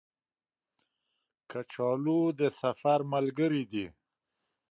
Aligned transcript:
کچالو 1.51 2.21
د 2.39 2.41
سفر 2.61 2.99
ملګری 3.13 3.63
دی 3.71 3.85